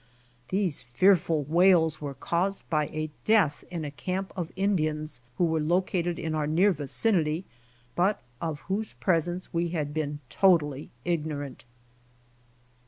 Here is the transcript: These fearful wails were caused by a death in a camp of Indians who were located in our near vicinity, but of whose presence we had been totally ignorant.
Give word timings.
These 0.49 0.81
fearful 0.81 1.43
wails 1.43 2.01
were 2.01 2.15
caused 2.15 2.67
by 2.71 2.87
a 2.87 3.11
death 3.23 3.63
in 3.69 3.85
a 3.85 3.91
camp 3.91 4.33
of 4.35 4.51
Indians 4.55 5.21
who 5.37 5.45
were 5.45 5.59
located 5.59 6.17
in 6.17 6.33
our 6.33 6.47
near 6.47 6.71
vicinity, 6.71 7.45
but 7.95 8.19
of 8.41 8.61
whose 8.61 8.93
presence 8.93 9.53
we 9.53 9.67
had 9.67 9.93
been 9.93 10.17
totally 10.27 10.89
ignorant. 11.05 11.65